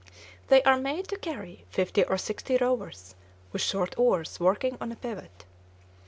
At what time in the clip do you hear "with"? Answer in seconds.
3.51-3.61